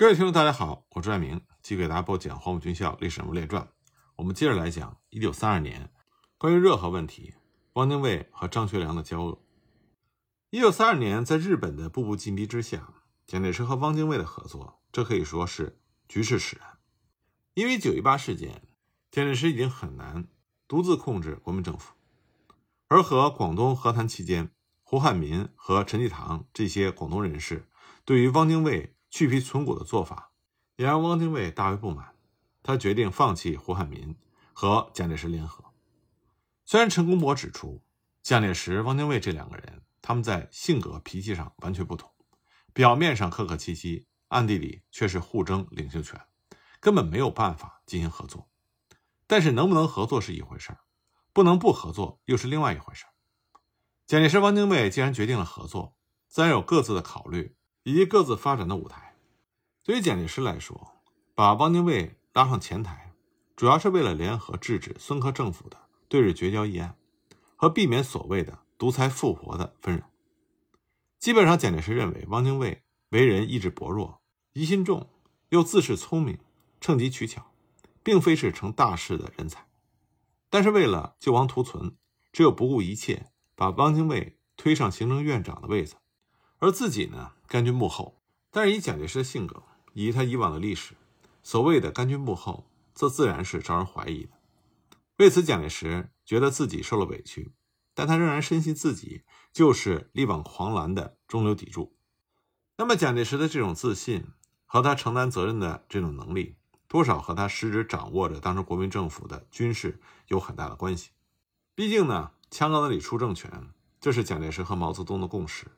[0.00, 3.62] 各位听众，大家好，我朱爱明，继续给大家播讲《黄埔军校历史人物列传》。
[4.16, 5.92] 我们接着来讲一九三二年
[6.38, 7.34] 关于热河问题，
[7.74, 9.44] 汪精卫和张学良的交恶。
[10.48, 12.94] 一九三二年，在日本的步步紧逼之下，
[13.26, 15.78] 蒋介石和汪精卫的合作，这可以说是
[16.08, 16.78] 局势使然。
[17.52, 18.62] 因为九一八事件，
[19.10, 20.28] 蒋介石已经很难
[20.66, 21.92] 独自控制国民政府，
[22.88, 24.50] 而和广东和谈期间，
[24.82, 27.68] 胡汉民和陈济棠这些广东人士
[28.06, 28.96] 对于汪精卫。
[29.10, 30.32] 去皮存骨的做法，
[30.76, 32.14] 也让汪精卫大为不满。
[32.62, 34.16] 他决定放弃胡汉民
[34.52, 35.64] 和蒋介石联合。
[36.64, 37.82] 虽然陈公博指出，
[38.22, 42.10] 蒋介石、汪精卫这两个人，他们在性格、脾气上完全不同，
[42.72, 46.20] 表面上客客气气，暗地里却是互争领袖权，
[46.78, 48.48] 根本没有办法进行合作。
[49.26, 50.76] 但是能不能合作是一回事
[51.32, 53.06] 不能不合作又是另外一回事
[54.06, 55.96] 蒋介石、汪精卫既然决定了合作，
[56.28, 57.56] 自然有各自的考虑。
[57.82, 59.16] 以及各自发展的舞台。
[59.82, 60.92] 对于蒋介石来说，
[61.34, 63.12] 把汪精卫拉上前台，
[63.56, 65.76] 主要是为了联合制止孙科政府的
[66.08, 66.96] 对日绝交议案，
[67.56, 70.10] 和避免所谓的独裁复活的纷扰。
[71.18, 74.20] 基本上，蒋介石认为汪精卫为人意志薄弱、
[74.52, 75.08] 疑心重，
[75.48, 76.38] 又自恃聪明、
[76.80, 77.52] 趁机取巧，
[78.02, 79.66] 并非是成大事的人才。
[80.48, 81.96] 但是，为了救亡图存，
[82.32, 85.96] 只有不顾一切把汪精卫推上行政院长的位子。
[86.60, 88.16] 而自己呢，甘居幕后。
[88.52, 90.94] 但是以蒋介石的性格，以及他以往的历史，
[91.42, 94.30] 所谓的甘居幕后，这自然是招人怀疑的。
[95.18, 97.52] 为此，蒋介石觉得自己受了委屈，
[97.94, 99.22] 但他仍然深信自己
[99.52, 101.94] 就是力挽狂澜的中流砥柱。
[102.76, 104.26] 那么，蒋介石的这种自信
[104.64, 106.56] 和他承担责任的这种能力，
[106.88, 111.10] 多少和他实质掌握着当时国民政府的军事有很大的关系。
[111.76, 113.68] 毕竟呢，枪杆子里出政权，
[114.00, 115.68] 这是蒋介石和毛泽东的共识。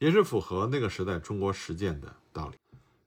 [0.00, 2.56] 也是符合那个时代中国实践的道理。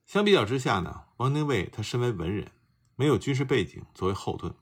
[0.05, 2.51] 相比较之下呢，汪精卫他身为文人，
[2.95, 4.53] 没有军事背景作为后盾，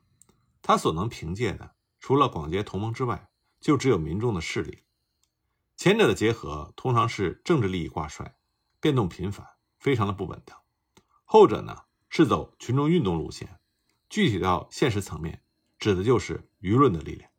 [0.61, 4.83] 他所能凭借的除了广结同盟之外，就只有民众的势力。
[5.75, 8.37] 前者的结合通常是政治利益挂帅，
[8.79, 9.45] 变动频繁，
[9.77, 10.55] 非常的不稳当；
[11.25, 13.59] 后者呢是走群众运动路线，
[14.09, 15.43] 具体到现实层面，
[15.77, 17.29] 指的就是舆论的力量。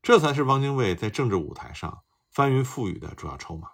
[0.00, 3.72] 这才是汪精卫在政治舞台上翻云覆雨的主要筹码。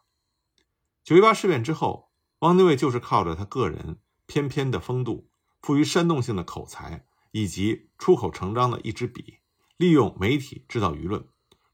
[1.05, 5.31] 九一八事变之后，汪精卫就是靠着他个人翩翩的风度、
[5.61, 9.39] 富于煽动性的口才以及出口成章的一支笔，
[9.77, 11.27] 利用媒体制造舆论，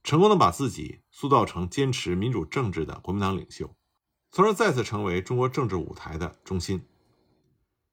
[0.03, 3.77] 成功的把自己塑造成坚持民主政治的国民党领袖，
[4.31, 6.87] 从而再次成为中国政治舞台的中心。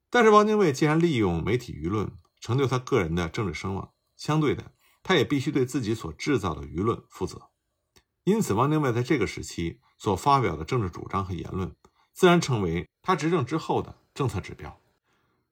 [0.10, 2.10] 但是，汪精卫既然利用媒体舆论
[2.40, 4.72] 成就他个人的政治声望，相对的，
[5.04, 7.50] 他也必须对自己所制造的舆论负责。
[8.24, 11.76] 因此，汪精卫在这个时期所发表的政治主张和言论，
[12.14, 14.80] 自然成为他执政之后的政策指标。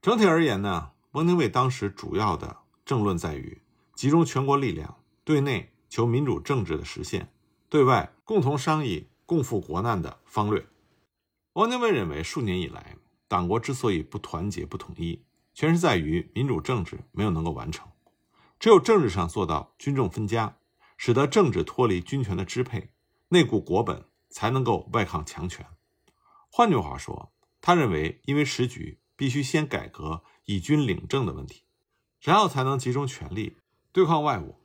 [0.02, 3.62] 整体而言呢，汪精卫当时主要的政论在于
[3.96, 7.32] 集中全国力量，对内求民主政治的实现，
[7.70, 10.68] 对外共同商议共赴国难的方略。
[11.54, 15.24] 汪精卫认为，数年以来，党国之所以不团结、不统一，
[15.54, 17.88] 全是在于民主政治没有能够完成。
[18.60, 20.58] 只有政治上做到军政分家。
[20.96, 22.92] 使得政治脱离军权的支配，
[23.30, 25.66] 内固国本，才能够外抗强权。
[26.50, 31.64] 换句话说，他认为，因为时局必须先改革以军领政的问题，
[32.20, 33.56] 然后才能集中权力
[33.94, 34.60] 对抗外务。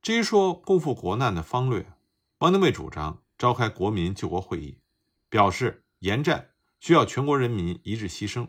[0.00, 1.92] 至于说共赴国难的方略，
[2.38, 4.78] 汪精卫主张召开国民救国会议，
[5.28, 8.48] 表示严战需要全国人民一致牺牲，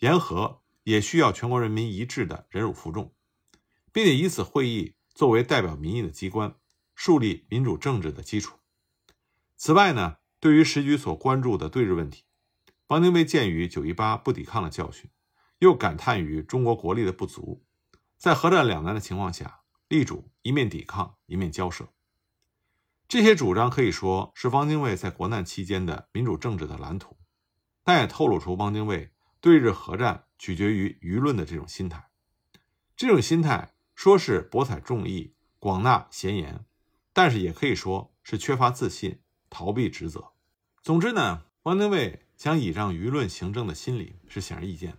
[0.00, 3.14] 言和也需要全国人民一致的忍辱负重，
[3.92, 4.96] 并且以此会议。
[5.14, 6.56] 作为代表民意的机关，
[6.96, 8.58] 树立民主政治的基础。
[9.64, 12.24] 此外呢，对于时局所关注的对日问题，
[12.88, 15.08] 汪精卫鉴于九一八不抵抗的教训，
[15.60, 17.64] 又感叹于中国国力的不足，
[18.18, 21.88] 在核战两难的情况下，力主一面抵抗，一面交涉。
[23.08, 27.16] 这些主张可以说是汪精卫在国难期间的民主政治的蓝图，
[27.82, 32.10] 但也透露出汪精卫对日核战取决于舆论的这种心态。
[32.94, 33.72] 这种心态。
[33.94, 36.66] 说是博采众议、广纳贤言，
[37.14, 39.20] 但是也可以说是缺乏自信、
[39.54, 40.32] 逃避职责。
[40.82, 44.98] 总之呢，汪精卫想倚仗舆论行政的心理是显而易见的。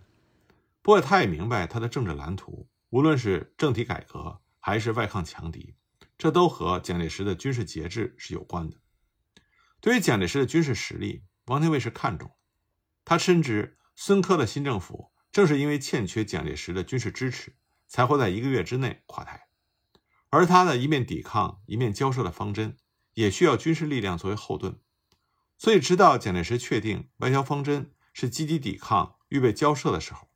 [0.80, 5.74] 不过，他也明白他的政治蓝图，无论是政体改革还是外抗强敌，
[6.16, 8.78] 这都和蒋介石的军事节制是有关的。
[9.80, 12.30] 对于蒋介石的军事实力，汪精卫是看重。
[13.04, 17.54] 他深知孙科的新政府正是因为欠缺蒋介石的军事支持。
[17.88, 19.46] 才会在一个月之内垮台，
[20.28, 22.76] 而他的一面抵抗一面交涉的方针，
[23.16, 24.78] 也需要军事力量作为后盾。
[25.58, 30.28] 所以，直到蒋介石确定外交方针是积极抵抗预备交涉的时候，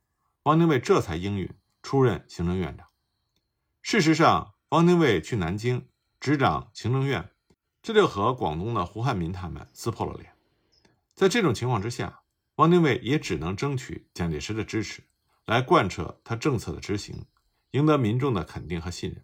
[0.43, 1.49] 汪精卫这才应允
[1.83, 2.87] 出任行政院长。
[3.83, 5.87] 事实上，汪精卫去南京
[6.19, 7.29] 执掌行政院，
[7.83, 10.33] 这就和广东的胡汉民他们撕破了脸。
[11.13, 12.23] 在这种情况之下，
[12.55, 15.03] 汪精卫也只能争取蒋介石的支持，
[15.45, 17.25] 来贯彻他政策的执行，
[17.71, 19.23] 赢得民众的肯定和信任。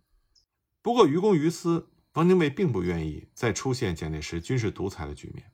[0.83, 5.51] 不过，于公于私，汪精卫并不愿意再出现蒋介石军事独裁的局面。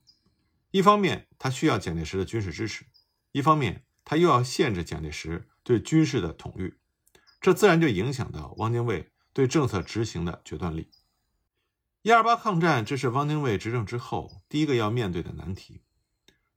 [0.71, 2.85] 一方面，他需要蒋介石的军事支持；
[3.33, 6.79] 一方面，他又要限制蒋介石对军事的统御，
[7.41, 10.89] 这自然就影响到汪精卫对政策执行的决断力。
[12.01, 15.81] 一二八抗战，这是汪精卫执政之后第一个要面对的难题。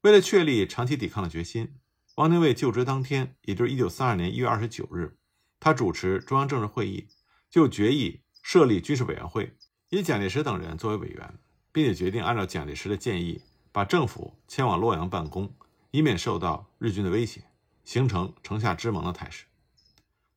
[0.02, 1.74] 为了确立长期抵抗的决心，
[2.14, 5.18] 汪精卫就职当天，也就是一九三二年一月二十九日，
[5.58, 7.08] 他主持中央政治会议，
[7.50, 8.22] 就决议。
[8.48, 9.56] 设立军事委员会，
[9.88, 11.38] 以蒋介石等人作为委员，
[11.70, 15.54] 并且决定按照蒋介石的建议，把政府迁往洛阳办公，
[15.92, 17.44] 以免受到日军的威胁，
[17.84, 19.44] 形成城下之盟的态势。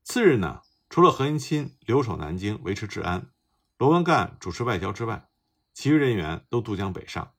[0.03, 3.31] 次日呢，除了何应钦留守南京维持治安，
[3.79, 5.29] 罗文干主持外交之外，
[5.73, 7.31] 其余人员都渡江北上。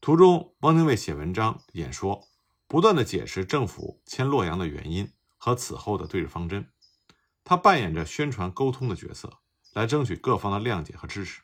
[0.00, 2.26] 途中，汪精卫写文章、演说，
[2.66, 6.68] 不断的解释政府迁洛阳的原因和此后的对日方针。
[7.44, 9.38] 他扮演着宣传沟通的角色。
[9.72, 11.42] 来争取各方的谅解和支持。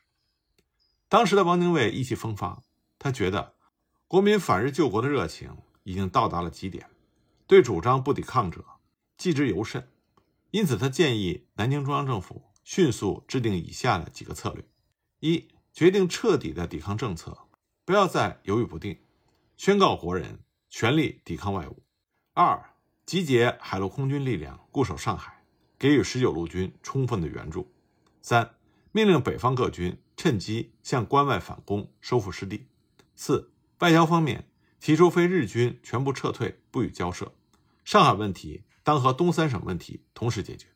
[1.07, 2.61] 当时的汪精卫意气风发，
[2.97, 3.55] 他觉得
[4.07, 6.89] 国民反日救国的热情已经到达了极点，
[7.47, 8.63] 对主张不抵抗者
[9.17, 9.89] 忌之尤甚。
[10.51, 14.65] 因此，他建议南京中央政府迅速制定以下的几个策略：
[15.19, 17.37] 一、决定彻底的抵抗政策，
[17.85, 18.99] 不要再犹豫不定，
[19.57, 20.39] 宣告国人
[20.69, 21.75] 全力抵抗外侮；
[22.33, 22.73] 二、
[23.05, 25.43] 集结海陆空军力量固守上海，
[25.77, 27.71] 给予十九路军充分的援助。
[28.21, 28.55] 三、
[28.91, 32.67] 命令北方各军趁机向关外反攻，收复失地。
[33.15, 34.49] 四、外交方面
[34.79, 37.33] 提出非日军全部撤退，不予交涉。
[37.83, 40.67] 上海问题当和东三省问题同时解决。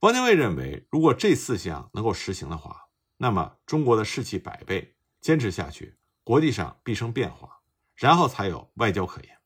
[0.00, 2.88] 汪精卫认为，如果这四项能够实行的话，
[3.18, 7.60] 那么中国的士气百倍，坚持下去，国际上必生变化，
[7.94, 9.38] 然后才有外交可言。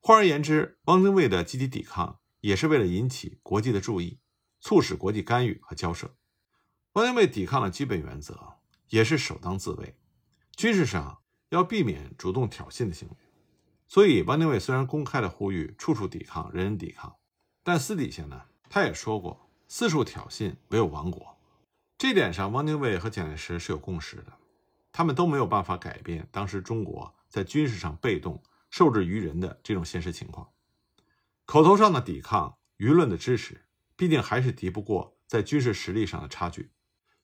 [0.00, 4.20] 换而言之，汪精卫的积极抵抗也是为了引起国际的注意。
[4.60, 6.14] 促使国际干预和交涉，
[6.92, 8.54] 汪精卫抵抗的基本原则
[8.88, 9.96] 也是首当自卫，
[10.56, 13.16] 军事上要避免主动挑衅的行为。
[13.86, 17.16] 所以，汪精卫虽然公开的呼吁处处抵抗、人人抵抗，
[17.62, 21.38] 但私底下呢，他也说过四处挑衅唯有亡国。
[21.96, 24.32] 这点上，汪精卫和蒋介石是有共识的，
[24.92, 30.50] 他们都没有办法改变当时中国在军事上被动、受制于人的这种现实情况。
[31.46, 33.67] 口头上的抵抗，舆论的支持。
[33.98, 36.70] 毕竟还是敌不过在军事实力上的差距。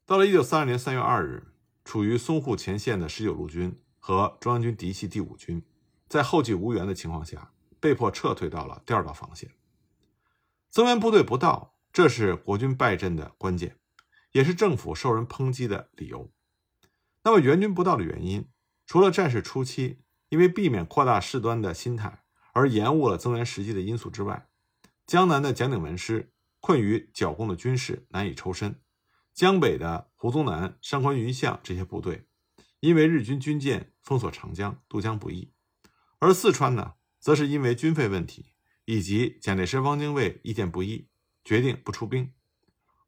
[0.05, 1.53] 到了一九三二年三月二日，
[1.85, 5.65] 处于淞沪前线的十九路军和中央军嫡系第五军，
[6.09, 9.53] 在后继无援的情况下，被迫撤退到了第二道防线。
[10.69, 13.77] 增援部队不到，这是国军败阵的关键，
[14.33, 16.33] 也是政府受人抨击的理由。
[17.23, 18.49] 那么援军不到的原因，
[18.85, 24.49] 除了战事初期因为避免扩大事端的心态而延误了增援时机的因素之外，
[25.07, 26.33] 江南的蒋鼎文师。
[26.67, 28.81] 困于剿共的军事难以抽身，
[29.35, 32.25] 江北的胡宗南、上官云相这些部队，
[32.81, 35.51] 因为日军军舰封锁长江渡江不易；
[36.21, 38.55] 而四川呢，则是因为军费问题
[38.87, 41.07] 以及蒋介石、汪精卫意见不一，
[41.45, 42.33] 决定不出兵。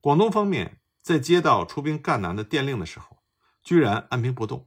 [0.02, 3.22] 广东方面在接到出兵赣南的电令的时候，
[3.62, 4.66] 居然按兵不动。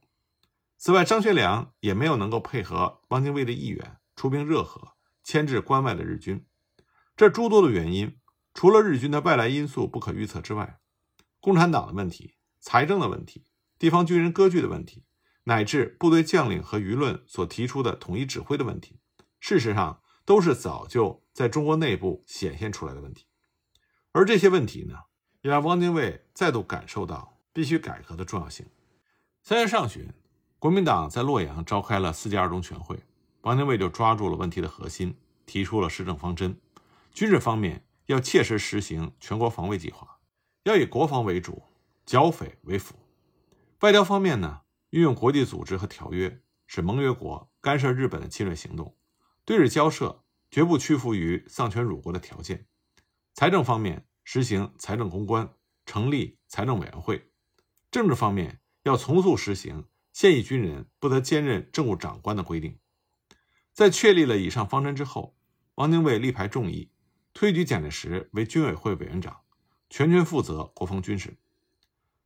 [0.76, 6.44] 此外，张学良也没有能够配合汪精卫的意愿出兵热河，牵制关外的日军。
[7.16, 8.16] 这诸多的原因。
[8.60, 10.80] 除了日军的外来因素不可预测之外，
[11.40, 13.46] 共产党的问题、财政的问题、
[13.78, 15.06] 地方军人割据的问题，
[15.44, 19.00] 乃至部队将领和舆论所提出的统一指挥的问题，
[19.40, 23.24] 事实上都是早就在中国内部显现出来的问题。
[24.12, 24.94] 而这些问题呢，
[25.40, 28.66] 也让汪精卫再度感受到必须改革的重要性。
[29.42, 30.06] 三月上旬，
[30.58, 33.02] 国民党在洛阳召开了四届二中全会，
[33.44, 36.60] 汪精卫就抓住了问题的核心，提出了施政方针。
[37.14, 37.86] 军事方面。
[38.10, 40.18] 要切实实行全国防卫计划，
[40.64, 41.62] 要以国防为主，
[42.04, 42.96] 剿匪为辅。
[43.82, 48.96] 外交方面呢，运用国际组织和条约，使盟约国干涉日本的侵略行动。
[49.44, 52.66] 对日交涉绝不屈服于丧权辱国的条件。
[53.32, 55.48] 财政方面，实行财政公关，
[55.86, 57.30] 成立财政委员会。
[57.92, 62.76] 政治方面，要从速实行现役军人不得兼任政务长官的规定。
[63.72, 65.36] 在确立了以上方针之后，
[65.76, 66.89] 汪精卫力排众议。
[67.32, 69.40] 推举蒋介石为军委会委员长，
[69.88, 71.36] 全权负责国防军事。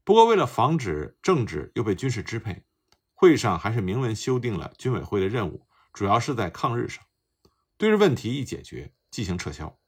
[0.02, 2.64] 不过，为了防止政治又被军事支配，
[3.14, 7.04] 会上还是明文修订了军委会的任务，主要是在抗日上。
[7.76, 9.78] 对日问题一解决，即行撤销。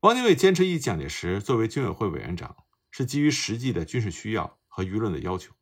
[0.00, 2.56] 汪精卫坚持以蒋介石作为军委会委员长，
[2.90, 5.52] 是基于实际的军事需要和舆论的要求。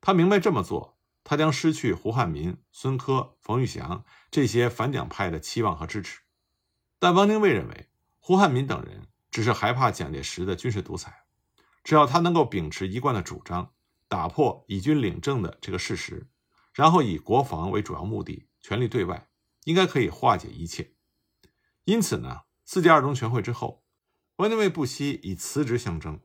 [0.00, 6.20] 他明白这么做，他将失去胡汉民、孙科、冯玉祥这些反蒋派的期望和支持。
[7.04, 11.24] 但汪精卫认为，胡汉民等人只是害怕蒋介石的军事独裁，
[11.82, 13.72] 只要他能够秉持一贯的主张，
[14.08, 16.26] 打破以军领政的这个事实，
[16.72, 19.28] 然后以国防为主要目的，全力对外，
[19.64, 20.94] 应该可以化解一切。
[21.84, 22.44] 因此呢？
[22.64, 23.84] 四届二中全会之后，
[24.36, 26.18] 汪精卫不惜以辞职相争，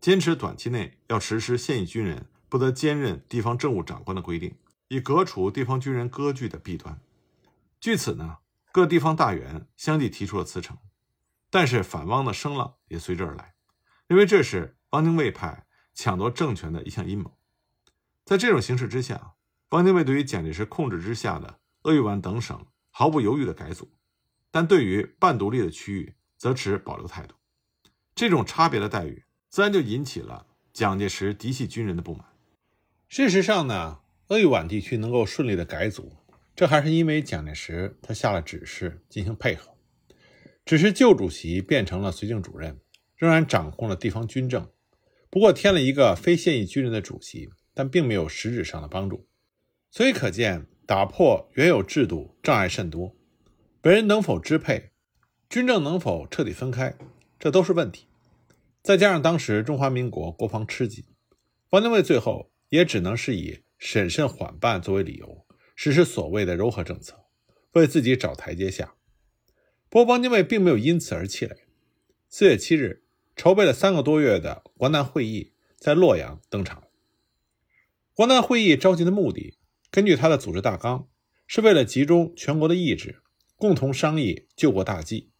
[0.00, 4.56] 坚持短期内要实施现役军人不得兼任地方政务长官的规定，
[4.88, 6.98] 以革除地方军人割据的弊端。
[7.78, 8.38] 据此呢，
[8.72, 10.78] 各地方大员相继提出了辞呈，
[11.50, 13.54] 但是反汪的声浪也随之而来，
[14.06, 17.36] 认为这是汪精卫派抢夺政权的一项阴谋。
[18.24, 19.34] 在这种形势之下，
[19.70, 23.92] 汪精卫对于蒋介石控制之下的鄂豫皖等省毫不犹豫地改组。
[24.50, 27.34] 但对于半独立的区域，则持保留态度。
[28.14, 32.26] 这种差别的待遇，自然就引起了蒋介石嫡系军人的不满。
[33.08, 36.16] 事实上呢，鄂豫皖地区能够顺利的改组，
[36.54, 39.72] 这还是因为蒋介石他下了指示进行配合。
[40.64, 42.78] 只是旧主席变成了绥靖主任，
[43.16, 44.70] 仍然掌控了地方军政，
[45.28, 49.26] 不过添了一个非现役军人的主席，但并没有实质上的帮助。
[49.90, 53.16] 所以可见，打破原有制度障碍甚多。
[53.80, 54.90] 本人能否支配，
[55.48, 56.94] 军政能否彻底分开，
[57.40, 58.06] 这都是问题。
[58.82, 61.04] 再加上当时中华民国国防吃紧，
[61.70, 67.24] 汪精卫最后也只能是以审慎缓办作为理由，实施所谓的柔和政策，
[67.72, 68.94] 为自己找台阶下。
[69.88, 71.56] 不过，汪精卫并没有因此而气馁。
[72.28, 73.02] 四月七日，
[73.36, 76.84] 筹备了三个多月的国难会议在洛阳登场。
[78.14, 79.58] 国难会议召集的目的，
[79.90, 81.08] 根据他的组织大纲，
[81.46, 83.20] 是为了集中全国的意志。
[83.56, 85.30] 共同商议救国大计。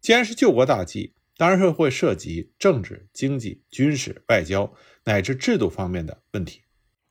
[0.00, 4.72] 既然是救国大计，当然是会涉及政治、经济、军事、外交
[5.04, 6.62] 乃至制度方面的问题。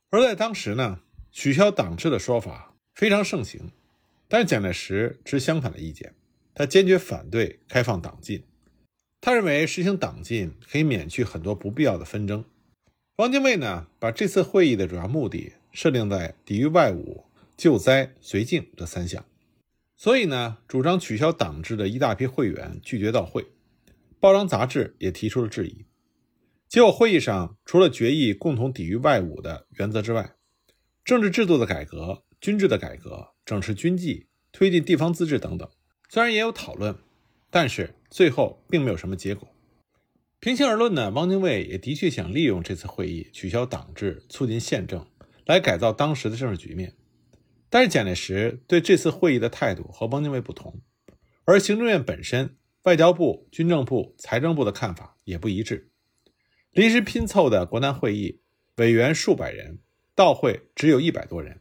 [0.09, 3.71] 而在当时呢，取消党制的说法非常盛行，
[4.27, 6.13] 但是蒋介石持相反的意见，
[6.53, 8.43] 他坚决反对开放党禁。
[9.21, 12.43] 他认为实行党禁可以免去很多不必要的纷争。
[13.17, 17.23] 汪精卫呢，把这次会议的主要目的设定在抵御外侮、
[17.55, 19.23] 救灾、绥靖这三项。
[19.95, 23.45] 所以呢，主张取消党制的一大批会员拒绝到会，
[24.19, 25.85] 报章杂志也提出了质疑。
[26.67, 30.33] 结果会议上，除了决议共同抵御外侮的原则之外，
[31.03, 35.69] 政治制度的改革、军制的改革、整治军纪、推进地方自治等等，
[36.09, 36.95] 虽然也有讨论，
[37.49, 39.47] 但是最后并没有什么结果。
[40.39, 45.05] 平心而论呢，汪精卫也的确想利用这次会议取消党制，促进宪政，
[45.45, 46.95] 来改造当时的政治局面。
[47.69, 50.81] 但是蒋介石对这次会议的态度和汪精卫不同，
[51.45, 55.91] 而行政院本身、外交部、军政部、财政部的看法也不一致。
[56.71, 58.41] 临时拼凑的国难会议
[58.77, 59.79] 委员数百人，
[60.15, 61.59] 到会只有一百多人。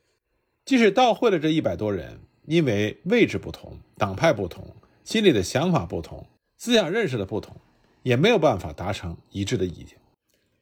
[0.64, 6.26] 即使到会的这一百多人，因为位置不同、党派不同、心里的想法不同、
[6.56, 7.56] 思想认识的不同，
[8.02, 9.98] 也没有办法达成一致的意见。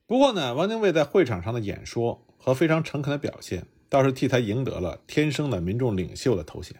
[0.06, 3.66] 不过呢，汪精卫在会场上的演说和非常诚恳的表现。
[3.90, 6.76] 倒是替他赢得了天生的民众领袖的头衔，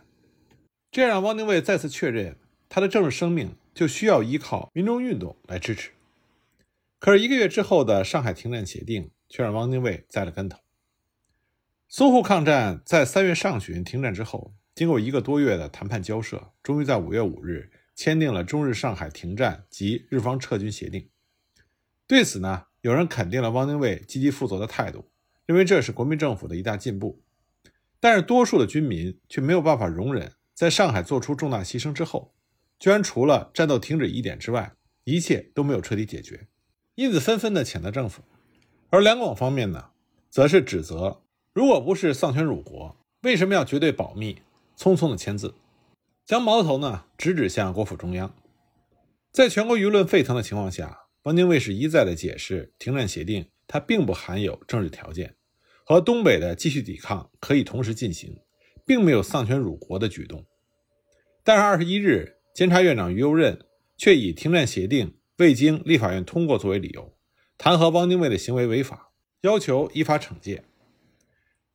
[0.90, 2.36] 这让汪精卫再次确认
[2.68, 5.92] 他的政治生命就需要依靠民众运动来支持。
[6.98, 10.58] 可是一个月之后的上海停战协定却让汪精卫栽了跟头。
[11.90, 21.08] 淞沪抗战在三月上旬停战之后，经过一个多月的谈判交涉，终于在五月五日签订了中日上海停战及日方撤军协定。
[22.06, 25.10] 对此呢，有人肯定了汪精卫积极负责的态度。
[25.46, 27.22] 认为这是国民政府的一大进步，
[27.98, 32.34] 但是多数的军民却没有办法容忍，在上海做出重大牺牲之后，
[32.78, 36.48] 居然除了战斗停止一点之外，一切都没有彻底解决，
[36.96, 38.22] 因此纷纷的谴责政府。
[38.90, 39.92] 而两广方面呢，
[40.28, 41.22] 则是指责，
[41.58, 44.42] 如果不是丧权辱国，为什么要绝对保密，
[44.76, 45.56] 匆匆的签字，
[46.24, 48.32] 将矛头呢直指向国府中央？
[49.32, 55.34] 在全国舆论沸腾的情况下，汪精卫是一再的解释停战协定，它并不含有政治条件。
[55.84, 58.38] 和东北的继续抵抗可以同时进行，
[58.86, 60.46] 并没有丧权辱国的举动。
[61.42, 67.16] 但是二十一日，监察院长于右任却以停战协定未经立法院通过作为理由，
[67.56, 69.10] 弹劾汪精卫的行为违法，
[69.40, 70.62] 要求依法惩戒。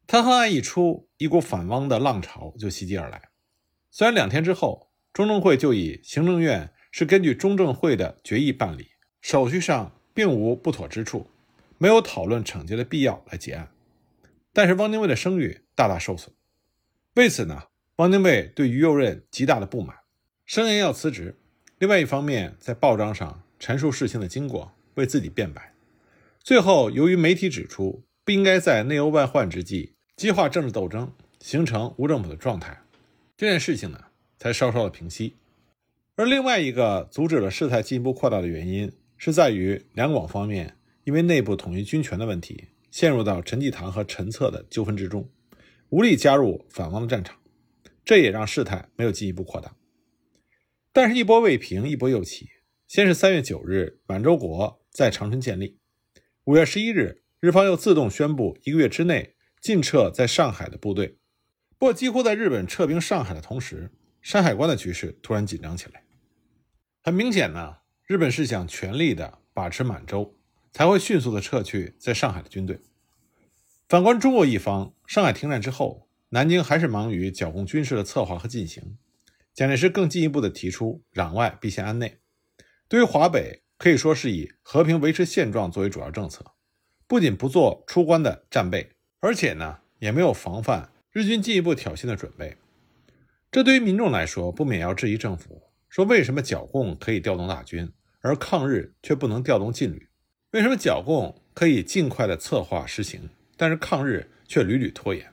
[0.06, 3.30] 弹劾案一出，一股反汪的浪潮就袭击而来。
[3.90, 8.90] 虽然两天之后，中正会就以行政院是根据中正会的决议办理，
[9.22, 11.28] 手续上并无不妥之处，
[11.78, 13.72] 没有讨论惩戒的必要来结案。
[14.52, 16.34] 但是汪精卫的声誉大大受损，
[17.16, 18.04] 为此呢，汪。
[18.04, 19.96] 汪精卫对于右任极大的不满，
[20.46, 21.40] 声言要辞职。
[21.78, 25.74] 另外一方面，在报章上陈述事情的经过，为自己辩白。
[26.40, 32.82] 最后，由于媒体指出不应该在内忧外患之际激化政治斗争，形成无政府的状态，
[33.36, 34.00] 这件事情呢
[34.38, 35.36] 才稍稍的平息。
[36.16, 45.30] 而另外一个阻止了事态进一步扩大的原因，是在于两广方面因为内部统一军权的问题，陷入到陈济棠和陈策的纠纷之中，
[45.90, 47.38] 无力加入反汪的战场。
[48.06, 49.76] 这也让事态没有进一步扩大，
[50.92, 52.50] 但是，一波未平，一波又起。
[52.86, 55.78] 先是三月九日，满洲国在长春建立；
[56.44, 61.18] 五月十一日，日方又自动宣布一个月之内进撤在上海的部队。
[61.78, 66.06] 不过，几乎在日本撤兵上海的同时，山海关的局势突然紧张起来。
[67.02, 70.38] 很明显呢，日本是想全力的把持满洲，
[70.72, 72.80] 才会迅速的撤去在上海的军队。
[73.90, 76.08] 反观中国一方，上海停战之后。
[76.30, 78.98] 南京还是忙于剿共军事的策划和进行，
[79.54, 82.20] 蒋介石更进一步的提出攘外必先安内。
[82.88, 86.54] 对于华北，可以说是以和平维持现状作为主要政策，
[87.08, 92.58] 不仅不做出关的战备，而且呢也没有防范日军进一步挑衅的准备。
[93.52, 97.92] 这对于民众来说，不免要质疑政府：说为什么剿共可以调动大军，
[98.22, 100.08] 而抗日却不能调动劲旅？
[100.52, 105.32] 为什么剿共可以尽快的策划实行，但是抗日却屡屡拖延？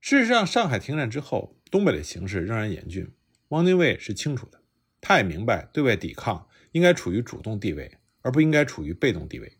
[0.00, 3.10] 事实上，上海停战之后，东北的形势仍然严峻。
[3.48, 4.60] 汪精卫是清楚的，
[5.00, 9.56] 他也明白对外抵抗应该处于主动地位，而不应该处于被动地位。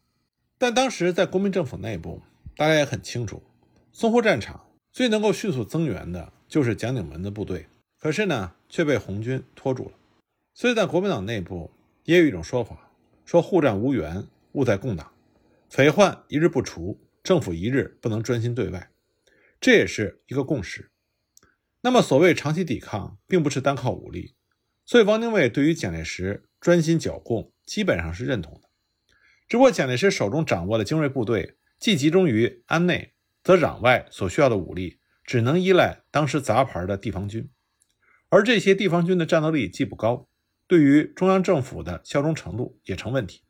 [0.58, 2.22] 但当时在国民政府内部，
[2.56, 3.42] 大家也很清楚，
[3.94, 7.66] 淞沪战场最能够迅速增援的就是蒋鼎文的部队，
[7.98, 9.92] 可是呢，却被红军拖住了。
[10.54, 11.70] 所以在国民党内部
[12.04, 12.90] 也有一种说法，
[13.26, 15.12] 说沪战无援，务在共党，
[15.68, 18.90] 匪患一日不除，政府一日不能专心对外。
[19.60, 20.90] 这也是一个共识。
[21.82, 24.34] 那么，所谓长期抵抗，并不是单靠武力，
[24.86, 28.65] 所以汪精卫对于蒋介石专心剿共基本上是认同的。
[29.48, 37.48] 只不过，蒋介石手中掌握的精锐部队既集中于安内，则攘外所需要的武力只能依赖当时杂牌的地方军，
[38.28, 40.28] 而这些地方军的战斗力既不高，
[40.66, 43.42] 对于中央政府的效忠程度也成问题。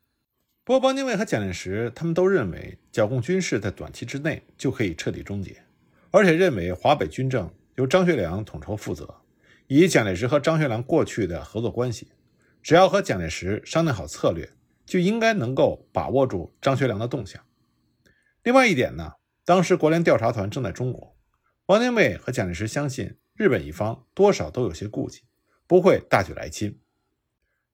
[0.63, 5.63] 不过，汪精卫和蒋介石他们都认为，剿共军事在短期之内就可以彻底终结。
[6.11, 9.21] 而且认为华北军政由张学良统筹负责，
[9.67, 12.09] 以蒋介石和张学良过去的合作关系，
[12.61, 14.49] 只要和蒋介石商量好策略，
[14.87, 17.43] 就应该能够把握住张学良的动向。
[18.41, 21.15] 另外一点呢，当时国联调查团正在中国，
[21.67, 25.23] 汪精卫和蒋介石相信日本一方多少都有些顾忌，
[25.67, 26.79] 不会大举来侵。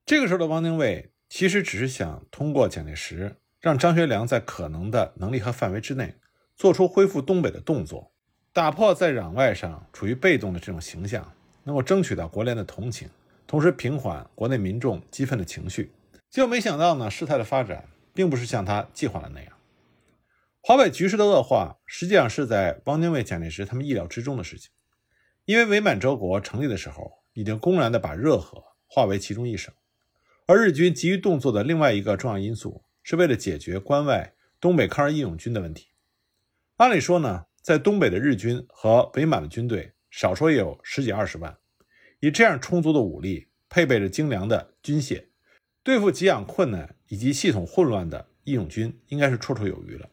[0.05, 6.15] 这个时候的汪精卫其实只是想通过蒋介石，让张学良在可能的能力和范围之内，
[6.55, 8.11] 做出恢复东北的动作。
[8.51, 11.31] 打破在攘外上处于被动的这种形象，
[11.63, 13.09] 能够争取到国联的同情，
[13.47, 15.91] 同时平缓国内民众激愤的情绪。
[16.33, 19.53] 结果没想到呢，事态的发展并不是像他计划的那样。
[20.61, 24.71] 华北局势的恶化，实际上是在汪精卫、蒋介石他们意料之中的事情。
[25.45, 29.71] 因为伪满洲国成立的时候，已经公然的把热河划为其中一省，
[30.47, 35.89] 而日军急于动作的另外一个重要因素，是为了解决关外东北抗日义勇军的问题。
[36.77, 37.45] 按理说呢。
[37.61, 41.55] 在东北的日军和伪满的军队，少说也有十几二十万。
[42.19, 45.27] 以这样充足的武力，配备着精良的军械，
[45.83, 50.09] 对付给养困难以及系统混乱的义勇军，应该是绰绰有余了。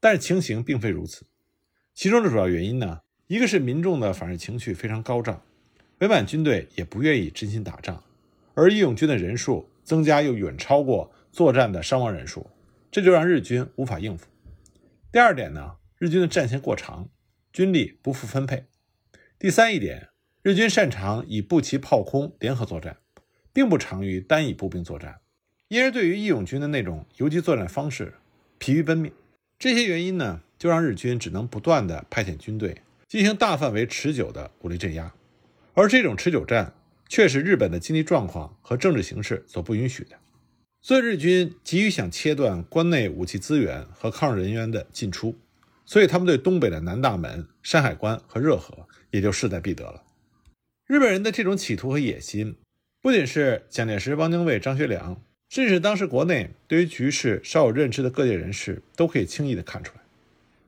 [0.00, 1.26] 但是情形并非如此，
[1.94, 5.42] 其中的主要原因呢，一个是民众的反日情绪非常高涨，
[5.98, 8.02] 伪满军队也不愿意真心打仗，
[8.54, 12.50] 而义勇军的人数增加又远超过作战的伤亡人数，
[12.90, 14.26] 这就让日军无法应付。
[15.12, 15.76] 第二点呢？
[15.98, 17.08] 日军的战线过长，
[17.52, 18.66] 军力不复分配。
[19.38, 20.10] 第三一点，
[20.42, 22.98] 日军擅长以步骑炮空联合作战，
[23.56, 25.18] 并不长于单以步兵作战，
[25.68, 28.12] 因而对于义勇军的那种游击作战方式
[28.58, 29.10] 疲于奔命。
[29.58, 35.10] 这些原因呢，就让日军只能不断的派遣军队进行大范围持久的武力镇压，
[35.72, 36.74] 而这种持久战
[37.08, 40.18] 却是日本的经济状况和政治形势所不允许的。
[40.82, 45.34] 所以日军急于想切断关内武器资源和抗日人员的进出。
[45.86, 50.02] 所以，他们对东北的南大门、山海关和热河也就势在必得了。
[50.86, 52.56] 日本人的这种企图和野心，
[53.06, 60.02] 不仅是蒋介石、汪精卫、张学良，甚至当时国内对于局势稍有认知的各界人士都可以轻易地看出来。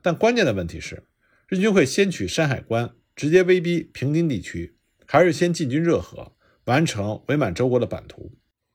[0.00, 1.02] 但关键的问题是，
[1.48, 6.30] 日军会先取山海关，直接威逼平津地区，还是先进军热河，
[6.66, 8.30] 完成伪满洲国的版图？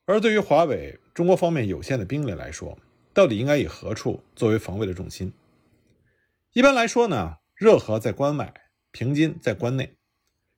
[0.08, 2.78] 而对于华北中国方面有限的兵力来说，
[3.13, 5.32] 到底应该以何处作为防卫的重心？
[6.52, 8.54] 一般来说呢，热河在关外，
[8.91, 9.95] 平津在关内。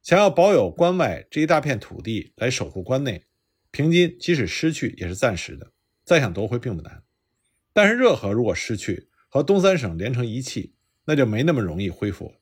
[0.06, 3.24] 想要保有关外这一大片土地来守护关内，
[3.72, 5.72] 平津即使失去也是暂时的，
[6.04, 7.02] 再想夺回并不难。
[7.74, 12.36] 但是热河如果失去，和东三省连成一气，那就没那么容易恢复。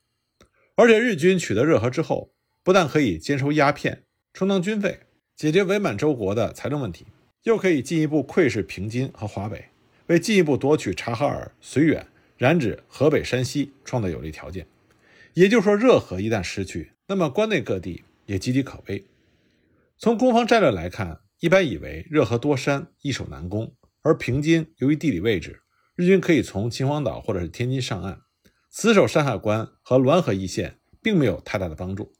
[0.75, 4.99] 而且日军取得热河之后，不但可以兼收鸦片，充当军费，
[5.33, 7.05] 解决伪满洲国的财政问题，
[7.43, 9.69] 又可以进一步窥视平津和华北，
[10.07, 14.67] 为进一步夺取察哈尔、绥远、染指河北、山西创造有利条件。
[15.35, 19.05] 也就是说，热河一旦失去，那么关内各地也岌岌可危。
[19.99, 25.61] 从攻防战略来看，一般以为热河多山，易守难攻，而平津由于地理位置，
[25.95, 28.21] 日军可以从秦皇岛或者是天津上岸，
[28.71, 32.11] 死守山海关和滦河一线，并没有太大的帮助。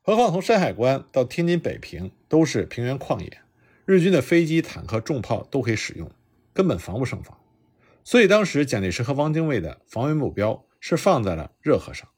[0.00, 3.42] 何况从山海关到天津北平都是平原旷野，
[3.84, 6.10] 日军的飞机、坦克、重炮都可以使用，
[6.52, 7.38] 根本防不胜防。
[8.02, 12.08] 所以当时蒋介石和汪精卫的防御目标是放在了热河上。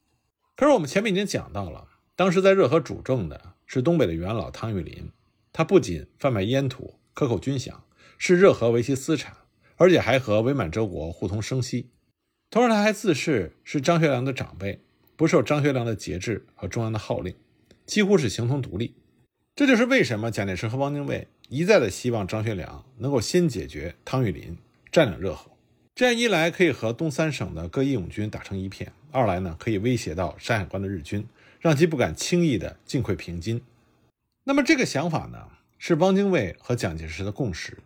[0.57, 5.11] 可是我们前面已经讲到了，当时在热河主政的是东北的元老汤玉麟，
[5.53, 7.73] 他不仅贩卖烟土、克扣军饷，
[8.19, 9.37] 视热河为其私产，
[9.77, 11.91] 而且还和伪满洲国互通生息。
[12.51, 14.81] 同时，他还自恃是张学良的长辈，
[15.17, 17.35] 不受张学良的节制和中央的号令，
[17.85, 18.95] 几乎是形同独立。
[19.57, 24.57] 这就是为什么蒋介石和汪精卫一再的希望张学良能够先解决汤玉麟，
[24.93, 25.51] 占领热河。
[25.97, 31.27] 这样一来，可以和东三省的各义勇军打成一片；二来呢，可以威胁到山海关的日军，
[31.65, 33.63] 让其不敢轻易的进溃平津。
[34.43, 35.49] 那么这个想法呢，
[35.79, 37.79] 是汪精卫和蒋介石的共识。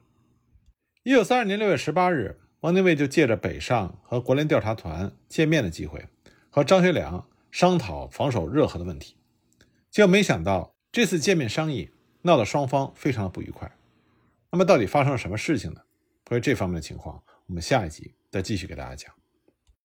[1.04, 6.08] 一九三二年六月十八日，汪精卫就借着北上和国联调查团见面的机会，
[6.50, 9.14] 和张学良商讨防守热河的问题。
[9.92, 13.70] 结果没想到，这次见面商议闹得双方非常的不愉快。
[14.50, 15.80] 那么到底发生了什么事情呢？
[16.24, 17.22] 关于这方面的情况。
[17.46, 19.17] 我们下一集再继续给大家讲。